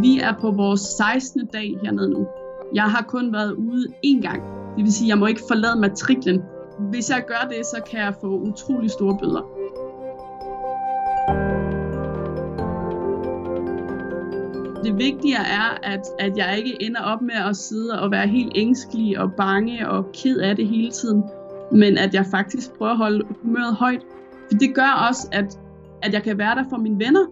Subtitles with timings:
[0.00, 1.46] Vi er på vores 16.
[1.46, 2.26] dag hernede nu.
[2.74, 4.42] Jeg har kun været ude én gang.
[4.76, 6.42] Det vil sige, at jeg må ikke forlade matriklen.
[6.90, 9.42] Hvis jeg gør det, så kan jeg få utrolig store bøder.
[14.84, 18.52] Det vigtige er, at, at jeg ikke ender op med at sidde og være helt
[18.54, 21.22] ængstelig og bange og ked af det hele tiden,
[21.72, 24.02] men at jeg faktisk prøver at holde humøret højt.
[24.50, 25.58] For det gør også, at,
[26.02, 27.26] at jeg kan være der for mine venner,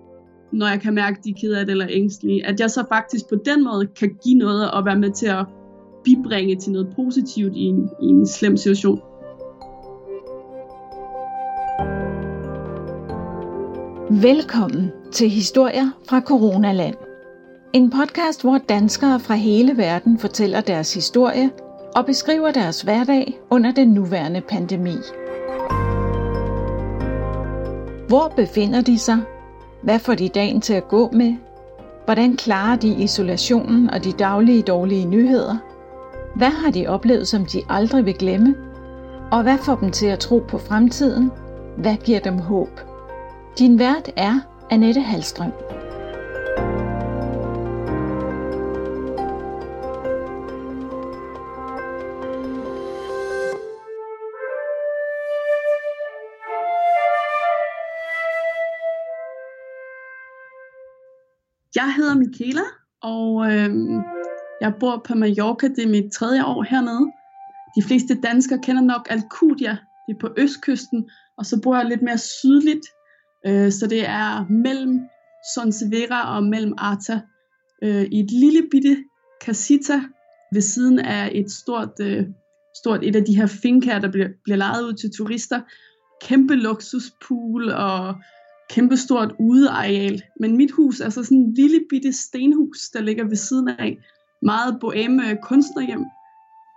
[0.55, 2.47] når jeg kan mærke, at de er ked af det eller ængstelige.
[2.47, 5.47] At jeg så faktisk på den måde kan give noget og være med til at
[6.05, 9.01] bibringe til noget positivt i en, i en slem situation.
[14.23, 16.95] Velkommen til Historier fra Coronaland.
[17.73, 21.51] En podcast, hvor danskere fra hele verden fortæller deres historie
[21.97, 24.97] og beskriver deres hverdag under den nuværende pandemi.
[28.09, 29.34] Hvor befinder de sig?
[29.85, 31.35] Hvad får de dagen til at gå med?
[32.05, 35.57] Hvordan klarer de isolationen og de daglige dårlige nyheder?
[36.37, 38.55] Hvad har de oplevet, som de aldrig vil glemme?
[39.33, 41.31] Og hvad får dem til at tro på fremtiden?
[41.77, 42.81] Hvad giver dem håb?
[43.59, 45.53] Din vært er Annette Halstrøm.
[62.25, 62.67] Michaela,
[63.03, 63.71] og øh,
[64.61, 65.69] jeg bor på Mallorca.
[65.69, 67.13] Det er mit tredje år hernede.
[67.77, 69.77] De fleste danskere kender nok Alcudia.
[70.07, 72.87] Det er på østkysten, og så bor jeg lidt mere sydligt.
[73.47, 75.01] Øh, så det er mellem
[75.55, 77.21] Sonsevera og mellem Arta.
[77.83, 79.05] Øh, I et lille bitte
[79.45, 80.01] casita
[80.53, 82.25] ved siden af et stort, øh,
[82.81, 85.61] stort et af de her finker, der bliver, bliver lejet ud til turister.
[86.23, 88.15] Kæmpe luksuspool og
[88.71, 90.23] kæmpestort udeareal.
[90.41, 93.99] Men mit hus er så sådan en lille bitte stenhus, der ligger ved siden af.
[94.43, 96.05] Meget boheme kunstnerhjem.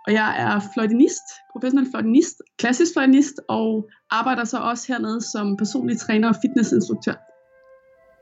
[0.06, 5.98] Og jeg er fløjtenist, professionel fløjtenist, klassisk fløjtenist, og arbejder så også hernede som personlig
[5.98, 7.14] træner og fitnessinstruktør.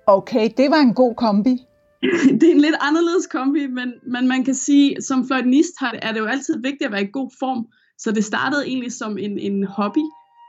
[0.06, 1.50] Okay, det var en god kombi.
[2.40, 6.20] det er en lidt anderledes kombi, men, men man kan sige, som fløjtenist er det
[6.20, 7.66] jo altid vigtigt at være i god form.
[7.98, 10.04] Så det startede egentlig som en, en hobby,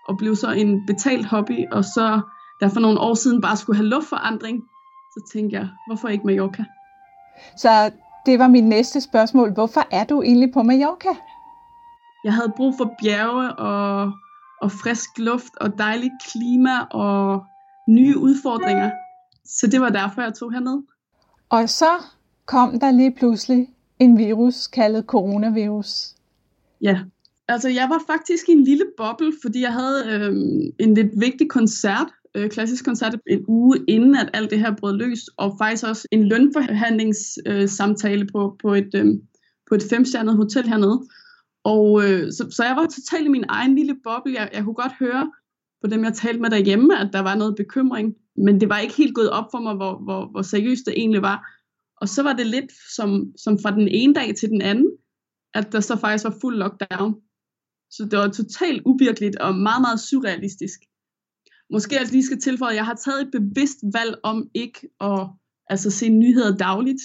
[0.08, 2.22] og blev så en betalt hobby, og så
[2.60, 4.64] der for nogle år siden bare skulle have luftforandring,
[5.14, 6.66] så tænkte jeg, hvorfor ikke Mallorca?
[7.58, 7.92] Så
[8.26, 9.54] det var mit næste spørgsmål.
[9.54, 11.10] Hvorfor er du egentlig på Mallorca?
[12.24, 14.12] Jeg havde brug for bjerge og,
[14.62, 17.46] og frisk luft og dejligt klima og
[17.90, 18.92] nye udfordringer.
[19.46, 20.84] Så det var derfor, jeg tog herned.
[21.50, 21.90] Og så
[22.46, 23.70] kom der lige pludselig
[24.00, 26.16] en virus kaldet coronavirus.
[26.82, 27.00] Ja,
[27.48, 30.36] altså jeg var faktisk i en lille boble, fordi jeg havde øh,
[30.80, 32.08] en lidt vigtig koncert
[32.38, 36.08] øh, klassisk koncert en uge inden, at alt det her brød løs, og faktisk også
[36.12, 39.06] en lønforhandlingssamtale øh, på, på et, øh,
[39.70, 41.08] på et femstjernet hotel hernede.
[41.64, 44.34] Og øh, så, så jeg var totalt i min egen lille boble.
[44.34, 45.32] Jeg, jeg kunne godt høre
[45.82, 48.96] på dem, jeg talte med derhjemme, at der var noget bekymring, men det var ikke
[48.96, 51.54] helt gået op for mig, hvor, hvor, hvor seriøst det egentlig var.
[52.02, 54.92] Og så var det lidt som, som fra den ene dag til den anden,
[55.54, 57.16] at der så faktisk var fuld lockdown.
[57.92, 60.80] Så det var totalt uvirkeligt og meget, meget surrealistisk.
[61.70, 65.28] Måske jeg lige skal tilføje, at jeg har taget et bevidst valg om ikke at
[65.70, 67.02] altså, se nyheder dagligt.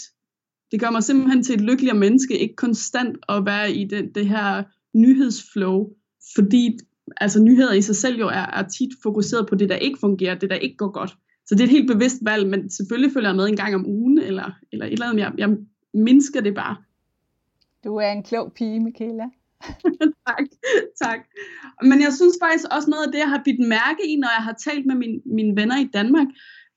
[0.70, 4.28] Det gør mig simpelthen til et lykkeligere menneske, ikke konstant at være i det, det
[4.28, 4.64] her
[4.94, 5.88] nyhedsflow,
[6.34, 6.78] fordi
[7.16, 10.34] altså, nyheder i sig selv jo er, er tit fokuseret på det, der ikke fungerer,
[10.34, 11.16] det, der ikke går godt.
[11.46, 13.86] Så det er et helt bevidst valg, men selvfølgelig følger jeg med en gang om
[13.86, 15.20] ugen, eller, eller et eller andet.
[15.20, 15.56] Jeg, jeg
[15.94, 16.76] mindsker det bare.
[17.84, 19.24] Du er en klog pige, Michaela.
[20.28, 20.44] tak,
[21.02, 21.20] tak.
[21.82, 24.44] Men jeg synes faktisk også noget af det, jeg har bidt mærke i, når jeg
[24.44, 26.26] har talt med min, mine venner i Danmark,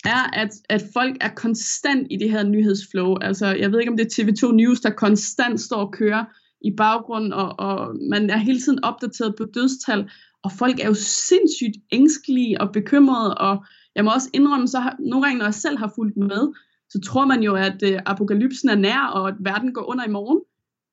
[0.06, 3.16] er, at, at folk er konstant i det her nyhedsflow.
[3.22, 6.26] Altså, jeg ved ikke, om det er TV2 News, der konstant står og kører
[6.62, 10.10] i baggrunden, og, og man er hele tiden opdateret på dødstal,
[10.44, 13.66] og folk er jo sindssygt ængstelige og bekymrede, og
[13.96, 16.54] jeg må også indrømme, så har, nogle gange, når jeg selv har fulgt med,
[16.90, 20.10] så tror man jo, at øh, apokalypsen er nær, og at verden går under i
[20.10, 20.40] morgen.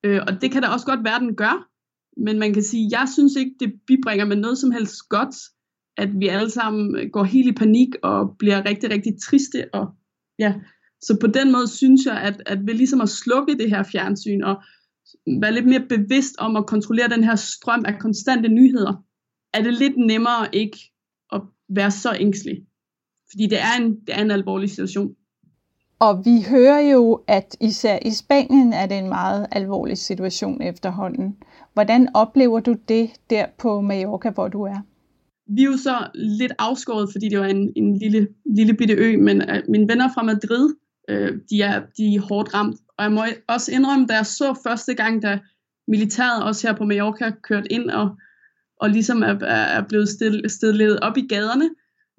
[0.04, 1.68] Øh, og det kan da også godt være, den gør.
[2.16, 5.34] Men man kan sige, jeg synes ikke, det bibringer med noget som helst godt,
[5.96, 9.74] at vi alle sammen går helt i panik og bliver rigtig, rigtig triste.
[9.74, 9.86] Og,
[10.38, 10.54] ja.
[11.00, 14.42] Så på den måde synes jeg, at, at vi ligesom at slukke det her fjernsyn
[14.42, 14.62] og
[15.40, 19.04] være lidt mere bevidst om at kontrollere den her strøm af konstante nyheder,
[19.54, 20.78] er det lidt nemmere ikke
[21.32, 22.66] at være så ængstelig.
[23.30, 25.14] Fordi det er en, det er en alvorlig situation.
[26.06, 31.37] Og vi hører jo, at især i Spanien er det en meget alvorlig situation efterhånden.
[31.75, 34.81] Hvordan oplever du det der på Mallorca, hvor du er?
[35.46, 39.16] Vi er jo så lidt afskåret, fordi det var en, en lille, lille bitte ø,
[39.16, 40.75] men uh, mine venner fra Madrid,
[41.08, 42.76] øh, de, er, de er hårdt ramt.
[42.98, 45.38] Og jeg må også indrømme, da jeg så første gang, da
[45.88, 48.16] militæret også her på Mallorca kørt ind og,
[48.81, 50.08] og ligesom er, er blevet
[50.50, 51.70] stillet op i gaderne,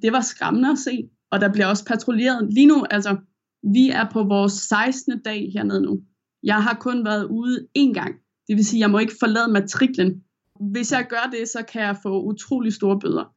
[0.01, 1.09] det var skræmmende at se.
[1.31, 2.53] Og der bliver også patruljeret.
[2.53, 3.15] Lige nu, altså,
[3.63, 5.21] vi er på vores 16.
[5.25, 6.01] dag hernede nu.
[6.43, 8.15] Jeg har kun været ude én gang.
[8.47, 10.23] Det vil sige, at jeg må ikke forlade matriklen.
[10.71, 13.33] Hvis jeg gør det, så kan jeg få utrolig store bøder.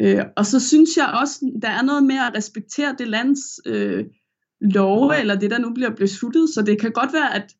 [0.00, 4.04] Øh, og så synes jeg også, der er noget med at respektere det lands øh,
[4.60, 6.48] love, eller det, der nu bliver besluttet.
[6.48, 7.54] Så det kan godt være, at,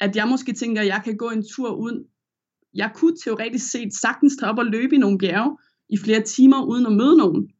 [0.00, 2.04] at jeg måske tænker, at jeg kan gå en tur uden.
[2.74, 5.58] Jeg kunne teoretisk set sagtens tage op og løbe i nogle bjerge
[5.88, 7.50] i flere timer, uden at møde nogen.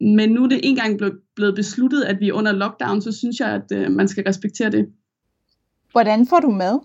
[0.00, 0.98] Men nu er det engang
[1.36, 4.70] blevet besluttet, at vi er under lockdown, så synes jeg, at øh, man skal respektere
[4.70, 4.88] det.
[5.92, 6.78] Hvordan får du mad?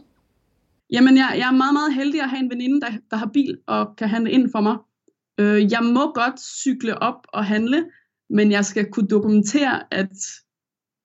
[0.92, 3.58] Jamen, jeg, jeg er meget, meget heldig at have en veninde, der, der har bil
[3.68, 4.78] og kan handle ind for mig.
[5.38, 7.86] Øh, jeg må godt cykle op og handle,
[8.30, 10.12] men jeg skal kunne dokumentere, at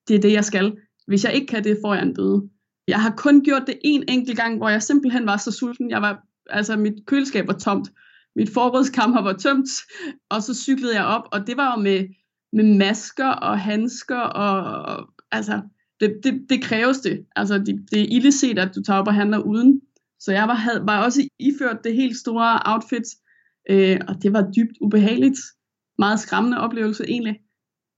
[0.08, 0.76] det er det, jeg skal.
[1.06, 2.48] Hvis jeg ikke kan det, får jeg en bøde.
[2.88, 5.90] Jeg har kun gjort det en enkelt gang, hvor jeg simpelthen var så sulten.
[5.90, 7.88] Jeg var, altså, mit køleskab var tomt.
[8.38, 9.68] Mit forrådskammer var tømt,
[10.30, 12.06] og så cyklede jeg op, og det var jo med,
[12.52, 15.60] med masker og handsker, og, og altså,
[16.00, 17.26] det, det, det kræves det.
[17.36, 19.80] Altså, det, det er illeset, at du tager op og handler uden.
[20.20, 23.04] Så jeg var, havde, var også iført det helt store outfit,
[23.70, 25.38] øh, og det var dybt ubehageligt.
[25.98, 27.36] Meget skræmmende oplevelse egentlig.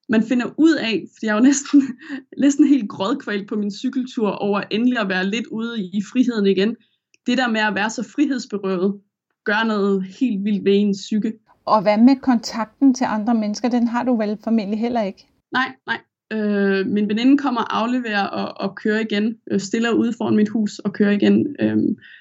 [0.08, 1.82] Man finder ud af, for jeg var næsten,
[2.44, 6.76] næsten helt grådkvalt på min cykeltur over endelig at være lidt ude i friheden igen.
[7.26, 9.00] Det der med at være så frihedsberøvet,
[9.50, 11.32] gør noget helt vildt ved ens psyke.
[11.64, 13.68] Og hvad med kontakten til andre mennesker?
[13.68, 15.26] Den har du vel formentlig heller ikke?
[15.52, 15.98] Nej, nej.
[16.32, 20.48] Øh, min veninde kommer og afleverer og, og kører igen, øh, stiller ud foran mit
[20.48, 21.56] hus og kører igen.
[21.60, 21.76] Øh,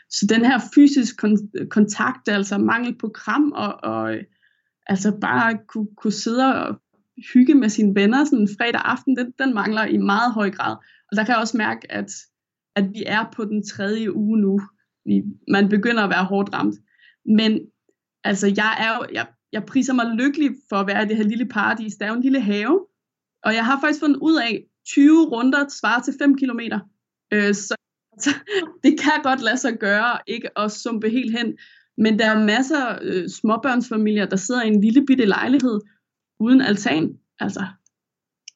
[0.09, 4.23] så den her fysisk kon- kontakt, altså mangel på kram og, og øh,
[4.87, 6.79] altså bare kunne, kunne sidde og
[7.33, 10.75] hygge med sine venner sådan en fredag aften, den, den mangler i meget høj grad.
[11.11, 12.11] Og der kan jeg også mærke, at,
[12.75, 14.61] at vi er på den tredje uge nu.
[15.05, 16.75] Vi, man begynder at være hårdt ramt.
[17.25, 17.59] Men
[18.23, 21.23] altså, jeg, er jo, jeg, jeg priser mig lykkelig for at være i det her
[21.23, 21.95] lille paradis.
[21.95, 22.85] Der er jo en lille have,
[23.43, 26.59] og jeg har faktisk fundet ud af, 20 runder svarer til 5 km.
[27.33, 27.75] Øh, så
[28.13, 28.29] altså,
[28.83, 31.57] det kan godt lade sig gøre, ikke at sumpe helt hen.
[31.97, 35.81] Men der er masser af øh, småbørnsfamilier, der sidder i en lille bitte lejlighed
[36.39, 37.17] uden altan.
[37.39, 37.65] Altså,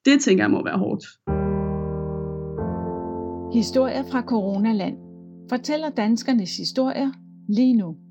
[0.05, 1.05] det tænker jeg må være hårdt.
[3.53, 4.97] Historier fra Coronaland
[5.49, 7.11] fortæller danskernes historier
[7.49, 8.02] lige nu.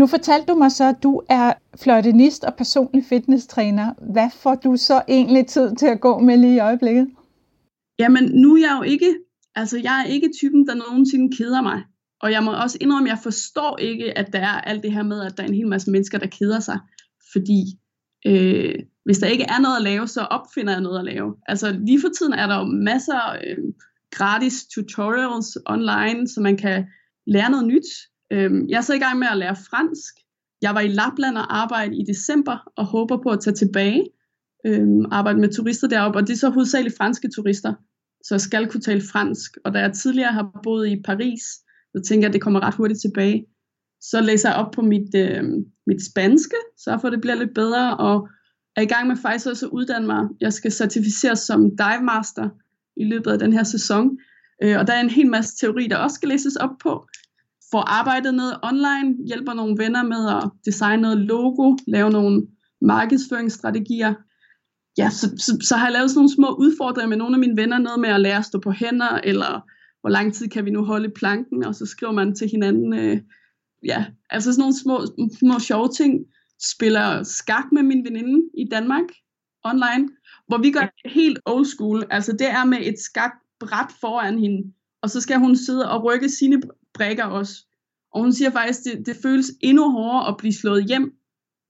[0.00, 1.52] Nu fortalte du mig så, at du er
[1.82, 3.94] fløjtenist og personlig fitnesstræner.
[4.12, 7.08] Hvad får du så egentlig tid til at gå med lige i øjeblikket?
[7.98, 9.14] Jamen, nu er jeg jo ikke,
[9.54, 11.82] altså jeg er ikke typen, der nogensinde keder mig.
[12.22, 15.02] Og jeg må også indrømme, at jeg forstår ikke, at der er alt det her
[15.02, 16.78] med, at der er en hel masse mennesker, der keder sig.
[17.32, 17.60] Fordi
[18.26, 18.74] øh,
[19.04, 21.36] hvis der ikke er noget at lave, så opfinder jeg noget at lave.
[21.48, 23.64] Altså lige for tiden er der jo masser øh,
[24.10, 26.86] gratis tutorials online, så man kan
[27.26, 27.88] lære noget nyt.
[28.32, 30.14] Øhm, jeg er så i gang med at lære fransk.
[30.62, 34.06] Jeg var i Lapland og arbejde i december og håber på at tage tilbage.
[34.66, 37.74] Øhm, arbejde med turister deroppe, og det er så hovedsageligt franske turister.
[38.24, 39.56] Så jeg skal kunne tale fransk.
[39.64, 41.42] Og da jeg tidligere har boet i Paris,
[41.96, 43.46] så tænker jeg, at det kommer ret hurtigt tilbage.
[44.00, 45.44] Så læser jeg op på mit, øh,
[45.86, 48.28] mit spanske, så for det bliver lidt bedre, og
[48.76, 50.28] er i gang med faktisk også at uddanne mig.
[50.40, 52.48] Jeg skal certificeres som dive master
[52.96, 54.18] i løbet af den her sæson.
[54.62, 57.06] Øh, og der er en hel masse teori, der også skal læses op på
[57.70, 62.46] får arbejdet noget online, hjælper nogle venner med at designe noget logo, lave nogle
[62.80, 64.14] markedsføringsstrategier.
[64.98, 67.56] Ja, så, så, så har jeg lavet sådan nogle små udfordringer med nogle af mine
[67.56, 69.60] venner, noget med at lære at stå på hænder, eller
[70.00, 73.18] hvor lang tid kan vi nu holde planken, og så skriver man til hinanden, øh,
[73.84, 75.06] ja, altså sådan nogle små,
[75.38, 76.24] små sjove ting.
[76.72, 79.04] Spiller skak med min veninde i Danmark
[79.64, 80.08] online,
[80.48, 84.72] hvor vi gør helt old school, altså det er med et skakbræt foran hende,
[85.02, 86.62] og så skal hun sidde og rykke sine
[86.94, 87.64] brækker også.
[88.12, 91.14] Og hun siger faktisk, at det, det føles endnu hårdere at blive slået hjem,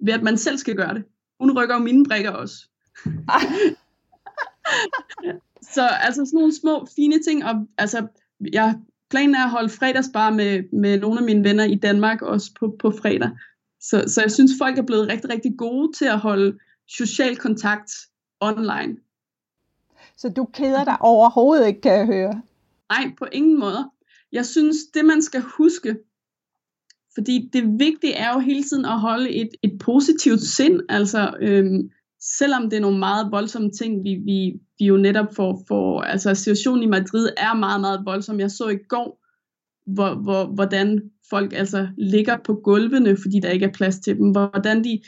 [0.01, 1.05] ved at man selv skal gøre det.
[1.41, 2.55] Hun rykker jo mine brækker også.
[5.75, 8.07] så altså sådan nogle små, fine ting, og altså,
[8.53, 8.75] jeg
[9.11, 12.77] planen er at holde fredagsbar med, med nogle af mine venner i Danmark også på,
[12.79, 13.31] på fredag.
[13.81, 16.59] Så, så jeg synes, folk er blevet rigtig, rigtig gode til at holde
[16.89, 17.93] social kontakt
[18.41, 18.97] online.
[20.17, 22.43] Så du keder dig overhovedet ikke, kan jeg høre?
[22.91, 23.91] Nej, på ingen måde.
[24.33, 25.97] Jeg synes, det man skal huske,
[27.15, 31.91] fordi det vigtige er jo hele tiden at holde et, et positivt sind, altså øhm,
[32.21, 36.35] selvom det er nogle meget voldsomme ting, vi, vi, vi jo netop får, får, altså
[36.35, 38.41] situationen i Madrid er meget, meget voldsom.
[38.41, 39.21] Jeg så i går,
[39.87, 44.31] hvor, hvor, hvordan folk altså ligger på gulvene, fordi der ikke er plads til dem,
[44.31, 45.01] hvordan de...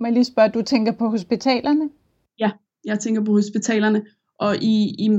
[0.00, 1.90] Må jeg lige spørge, du tænker på hospitalerne?
[2.38, 2.50] Ja,
[2.84, 4.06] Jeg tænker på hospitalerne.
[4.38, 5.10] Og i, i,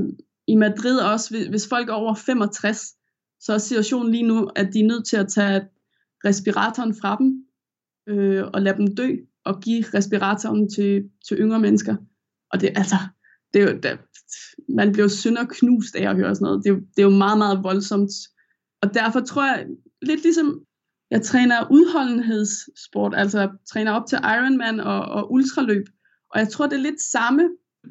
[0.46, 2.94] i Madrid også, hvis folk er over 65,
[3.40, 5.68] så er situationen lige nu, at de er nødt til at tage
[6.24, 7.44] respiratoren fra dem
[8.08, 11.96] øh, og lade dem dø og give respiratoren til, til yngre mennesker.
[12.52, 12.96] Og det, altså,
[13.54, 13.98] det er jo, det,
[14.68, 16.64] man bliver jo synder knust af at høre sådan noget.
[16.64, 18.10] Det er, det er jo meget, meget voldsomt.
[18.82, 19.66] Og derfor tror jeg,
[20.02, 20.64] lidt ligesom
[21.10, 25.86] jeg træner udholdenhedssport, altså træner op til Ironman og, og ultraløb.
[26.30, 27.48] Og jeg tror, det er lidt samme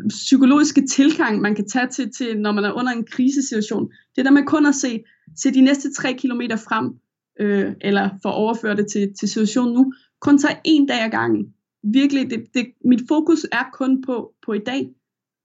[0.10, 3.92] psykologiske tilgang, man kan tage til, til, når man er under en krisesituation.
[4.16, 5.04] Det der med kun at se,
[5.36, 6.94] se de næste 3 km frem,
[7.40, 11.10] øh, eller for at overføre det til, til situationen nu, kun tage en dag ad
[11.10, 11.54] gangen.
[11.84, 14.90] Virkelig, det, det, mit fokus er kun på, på i dag.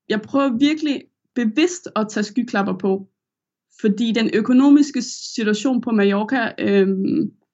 [0.08, 1.02] Jeg prøver virkelig
[1.34, 3.08] bevidst at tage skyklapper på,
[3.80, 6.88] fordi den økonomiske situation på Mallorca, øh,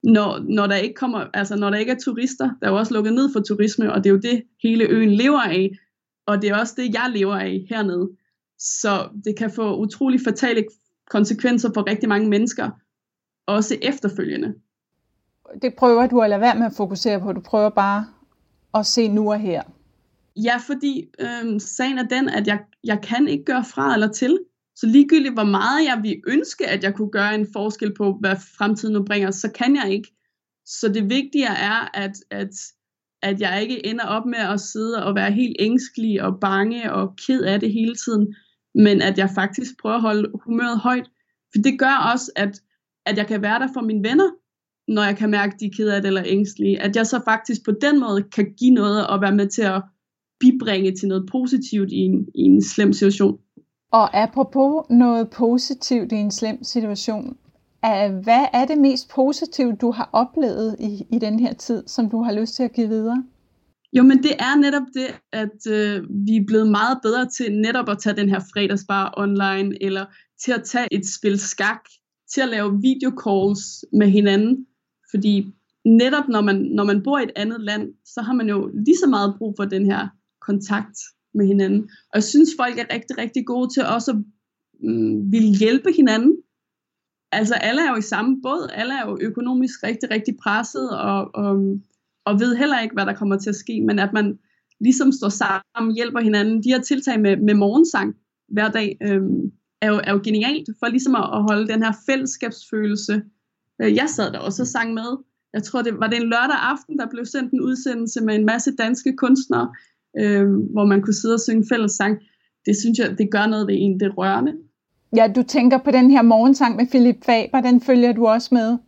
[0.02, 2.94] når, når, der ikke kommer, altså når der ikke er turister, der er jo også
[2.94, 5.70] lukket ned for turisme, og det er jo det, hele øen lever af,
[6.26, 8.10] og det er også det, jeg lever af hernede.
[8.58, 10.64] Så det kan få utrolig fatale
[11.10, 12.70] konsekvenser for rigtig mange mennesker,
[13.46, 14.54] også efterfølgende.
[15.62, 17.32] Det prøver du at lade være med at fokusere på.
[17.32, 18.06] Du prøver bare
[18.74, 19.62] at se nu og her.
[20.36, 24.38] Ja, fordi øhm, sagen er den, at jeg, jeg kan ikke gøre fra eller til.
[24.76, 28.36] Så ligegyldigt hvor meget jeg vil ønske, at jeg kunne gøre en forskel på, hvad
[28.58, 30.14] fremtiden nu bringer, så kan jeg ikke.
[30.66, 32.50] Så det vigtige er, at, at,
[33.22, 37.16] at jeg ikke ender op med at sidde og være helt ængstelig og bange og
[37.26, 38.34] ked af det hele tiden,
[38.74, 41.10] men at jeg faktisk prøver at holde humøret højt.
[41.52, 42.60] For det gør også, at,
[43.06, 44.30] at jeg kan være der for mine venner,
[44.88, 46.82] når jeg kan mærke, at de er ked af det eller ængstelige.
[46.82, 49.82] At jeg så faktisk på den måde kan give noget og være med til at
[50.40, 53.38] bibringe til noget positivt i en, i en slem situation.
[53.92, 57.36] Og apropos noget positivt i en slem situation,
[58.22, 62.22] hvad er det mest positive, du har oplevet i, i den her tid, som du
[62.22, 63.24] har lyst til at give videre?
[63.92, 67.88] Jo, men det er netop det, at øh, vi er blevet meget bedre til netop
[67.88, 70.04] at tage den her fredagsbar online, eller
[70.44, 71.80] til at tage et spil skak,
[72.34, 74.66] til at lave videocalls med hinanden.
[75.10, 75.54] Fordi
[75.84, 78.96] netop når man, når man bor i et andet land, så har man jo lige
[78.96, 80.08] så meget brug for den her
[80.40, 80.98] kontakt
[81.34, 81.82] med hinanden.
[81.82, 84.16] Og jeg synes, folk er rigtig, rigtig gode til også at
[84.80, 86.36] mm, vil hjælpe hinanden.
[87.32, 91.30] Altså alle er jo i samme båd, alle er jo økonomisk rigtig, rigtig presset, og,
[91.34, 91.78] og,
[92.24, 94.38] og ved heller ikke, hvad der kommer til at ske, men at man
[94.80, 96.62] ligesom står sammen, hjælper hinanden.
[96.62, 98.14] De her tiltag med, med morgensang
[98.48, 101.92] hver dag, øhm, er, jo, er jo genialt, for ligesom at, at holde den her
[102.06, 103.22] fællesskabsfølelse.
[103.82, 105.18] Øh, jeg sad der også og sang med.
[105.52, 108.46] Jeg tror, det var det en lørdag aften, der blev sendt en udsendelse med en
[108.46, 109.74] masse danske kunstnere,
[110.18, 112.18] øh, hvor man kunne sidde og synge fælles sang.
[112.66, 114.52] Det synes jeg, det gør noget ved en, det rørende.
[115.16, 118.78] Ja, du tænker på den her morgensang med Philip Faber, den følger du også med?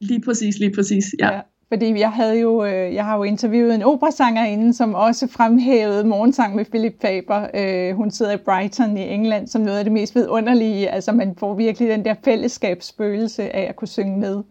[0.00, 1.32] Lige præcis, lige præcis, ja.
[1.34, 1.40] ja
[1.72, 6.56] fordi jeg havde jo, øh, jeg har jo interviewet en operasangerinde, som også fremhævede morgensang
[6.56, 7.48] med Philip Faber.
[7.54, 10.90] Øh, hun sidder i Brighton i England som noget af det mest vidunderlige.
[10.90, 14.42] Altså man får virkelig den der fællesskabsfølelse af at kunne synge med.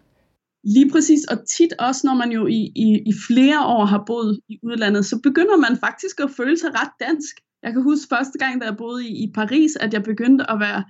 [0.64, 4.40] Lige præcis, og tit også, når man jo i, i, i flere år har boet
[4.50, 7.36] i udlandet, så begynder man faktisk at føle sig ret dansk.
[7.64, 10.60] Jeg kan huske første gang, da jeg boede i, i Paris, at jeg begyndte at
[10.60, 10.84] være,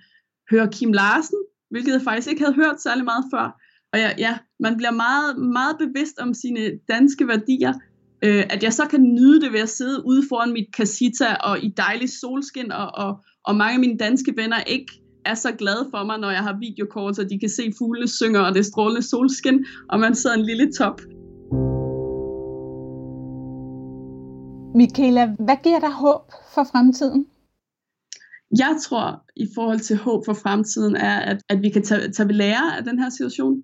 [0.51, 3.58] høre Kim Larsen, hvilket jeg faktisk ikke havde hørt særlig meget før.
[3.93, 7.73] Og ja, ja man bliver meget, meget bevidst om sine danske værdier.
[8.23, 11.63] Øh, at jeg så kan nyde det ved at sidde ude foran mit casita og
[11.63, 15.87] i dejlig solskin, og, og, og mange af mine danske venner ikke er så glade
[15.91, 19.01] for mig, når jeg har videokort, så de kan se fuglene synger, og det strålende
[19.01, 21.01] solskin, og man sidder en lille top.
[24.75, 26.21] Michaela, hvad giver dig håb
[26.53, 27.25] for fremtiden?
[28.57, 32.27] Jeg tror, i forhold til håb for fremtiden, er, at, at vi kan tage, tage
[32.27, 33.63] ved lære af den her situation.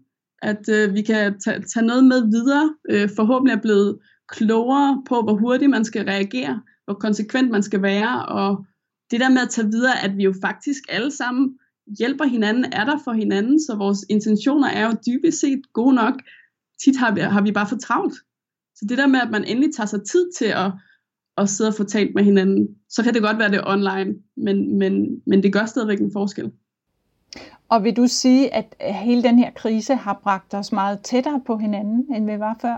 [0.51, 2.75] At øh, vi kan tage, tage noget med videre.
[2.89, 7.81] Øh, forhåbentlig er blevet klogere på, hvor hurtigt man skal reagere, hvor konsekvent man skal
[7.81, 8.65] være, og
[9.11, 11.57] det der med at tage videre, at vi jo faktisk alle sammen
[11.99, 16.13] hjælper hinanden, er der for hinanden, så vores intentioner er jo dybest set gode nok.
[16.83, 18.15] Tit har vi, har vi bare for travlt.
[18.75, 20.71] Så det der med, at man endelig tager sig tid til at,
[21.37, 24.77] at sidde og få talt med hinanden, så kan det godt være det online, men,
[24.77, 26.51] men, men det gør stadigvæk en forskel.
[27.75, 31.57] Og vil du sige, at hele den her krise har bragt os meget tættere på
[31.57, 32.77] hinanden, end vi var før?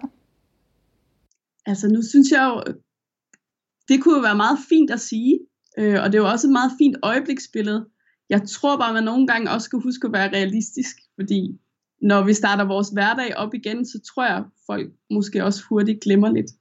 [1.65, 2.73] Altså nu synes jeg jo,
[3.87, 5.39] det kunne jo være meget fint at sige,
[5.77, 7.85] øh, og det er jo også et meget fint øjebliksbillede.
[8.29, 11.59] Jeg tror bare, at man nogle gange også skal huske at være realistisk, fordi
[12.01, 16.01] når vi starter vores hverdag op igen, så tror jeg, at folk måske også hurtigt
[16.01, 16.51] glemmer lidt.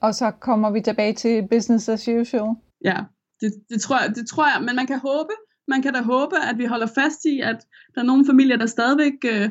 [0.00, 2.54] Og så kommer vi tilbage til business as usual.
[2.84, 2.98] Ja,
[3.40, 5.32] det, det, tror jeg, det tror jeg, men man kan håbe,
[5.74, 7.58] man kan da håbe, at vi holder fast i, at
[7.94, 9.50] der er nogle familier, der stadigvæk øh,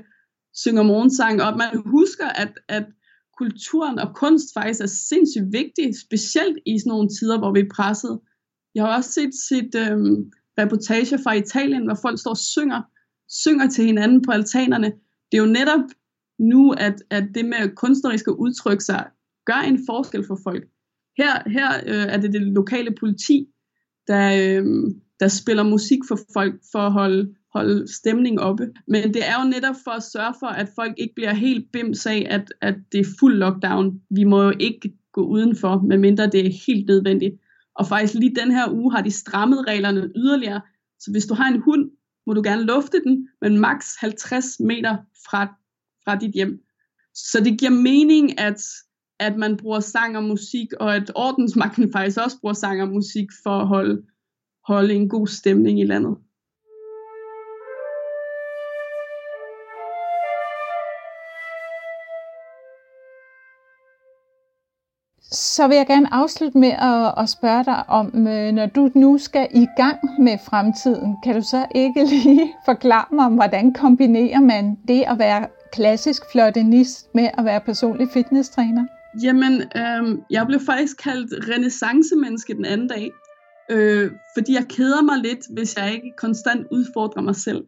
[0.53, 2.85] synger morgensang, og at man husker, at, at
[3.37, 7.73] kulturen og kunst faktisk er sindssygt vigtig, specielt i sådan nogle tider, hvor vi er
[7.75, 8.19] presset.
[8.75, 9.97] Jeg har også set, set øh,
[10.61, 12.81] reportager fra Italien, hvor folk står og synger,
[13.29, 14.91] synger til hinanden på altanerne.
[15.27, 15.85] Det er jo netop
[16.39, 19.07] nu, at, at det med kunstnerisk at udtrykke sig,
[19.45, 20.63] gør en forskel for folk.
[21.17, 23.47] Her, her øh, er det det lokale politi,
[24.07, 24.65] der, øh,
[25.21, 28.69] der spiller musik for folk, for at holde, holde stemning oppe.
[28.87, 32.05] Men det er jo netop for at sørge for, at folk ikke bliver helt bims
[32.05, 34.01] af, at, at det er fuld lockdown.
[34.09, 37.33] Vi må jo ikke gå udenfor, medmindre det er helt nødvendigt.
[37.75, 40.61] Og faktisk lige den her uge har de strammet reglerne yderligere.
[40.99, 41.91] Så hvis du har en hund,
[42.27, 44.97] må du gerne lufte den, men maks 50 meter
[45.29, 45.45] fra,
[46.05, 46.59] fra dit hjem.
[47.13, 48.61] Så det giver mening, at,
[49.19, 53.27] at man bruger sang og musik, og at ordensmagten faktisk også bruger sang og musik
[53.43, 54.01] for at holde,
[54.68, 56.18] holde en god stemning i landet.
[65.32, 69.18] Så vil jeg gerne afslutte med at, at spørge dig om, øh, når du nu
[69.18, 74.39] skal i gang med fremtiden, kan du så ikke lige forklare mig om, hvordan kombinerer
[74.39, 78.86] man det at være klassisk flottenist med at være personlig fitnesstræner?
[79.24, 83.12] Jamen, øh, jeg blev faktisk kaldt renaissancemenneske den anden dag,
[83.71, 87.63] øh, fordi jeg keder mig lidt, hvis jeg ikke konstant udfordrer mig selv.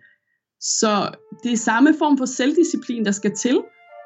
[0.61, 3.63] Så det er samme form for selvdisciplin, der skal til,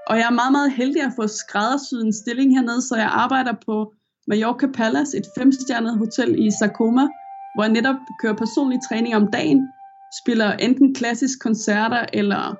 [0.08, 3.54] og jeg er meget, meget heldig at få skræddersyet en stilling hernede, så jeg arbejder
[3.66, 3.94] på
[4.28, 7.06] Mallorca Palace, et femstjernet hotel i Sakoma,
[7.56, 9.68] hvor jeg netop kører personlig træning om dagen,
[10.22, 12.58] spiller enten klassisk koncerter, eller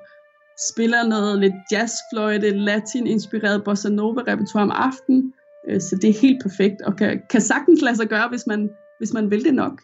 [0.70, 5.32] spiller noget lidt jazzfløjte, latin-inspireret bossa nova repertoire om aftenen.
[5.68, 8.70] Øh, så det er helt perfekt, og kan, kan sagtens lade sig gøre, hvis man,
[8.98, 9.82] hvis man vil det nok.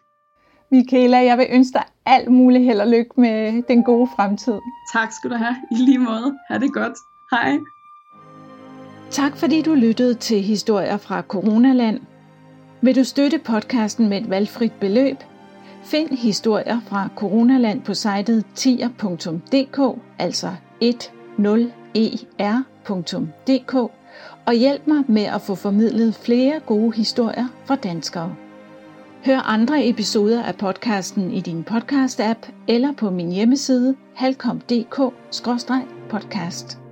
[0.71, 4.55] Michaela, jeg vil ønske dig alt muligt held og lykke med den gode fremtid.
[4.93, 5.57] Tak skal du have.
[5.71, 6.39] I lige måde.
[6.49, 6.93] Ha' det godt.
[7.31, 7.59] Hej.
[9.11, 12.01] Tak fordi du lyttede til historier fra Coronaland.
[12.81, 15.17] Vil du støtte podcasten med et valgfrit beløb?
[15.85, 20.51] Find historier fra Coronaland på sitet tier.dk, altså
[21.97, 23.75] 10er.dk,
[24.47, 28.37] og hjælp mig med at få formidlet flere gode historier fra danskere.
[29.25, 36.84] Hør andre episoder af podcasten i din podcast-app eller på min hjemmeside halkom.dk-podcast.